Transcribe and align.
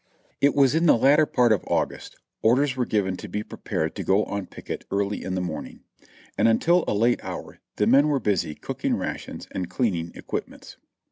It. 0.41 0.55
was 0.55 0.73
in 0.73 0.87
the 0.87 0.97
latter 0.97 1.27
part 1.27 1.51
of 1.53 1.63
August; 1.67 2.15
orders 2.41 2.75
were 2.75 2.87
given 2.87 3.15
to 3.17 3.27
be 3.27 3.43
prepared 3.43 3.93
to 3.93 4.03
go 4.03 4.23
on 4.23 4.47
picket 4.47 4.83
early 4.89 5.23
in 5.23 5.35
the 5.35 5.41
morning; 5.41 5.81
and 6.39 6.47
until 6.47 6.83
a 6.87 6.93
late 6.95 7.23
hour 7.23 7.59
the 7.75 7.85
men 7.85 8.07
were 8.07 8.19
busy 8.19 8.55
cooking 8.55 8.95
rations 8.97 9.47
and 9.51 9.69
cleaning 9.69 10.11
equipments. 10.15 10.77